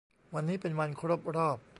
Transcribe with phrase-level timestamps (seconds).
[0.33, 1.57] วันนี้เป็นวันครบรอบ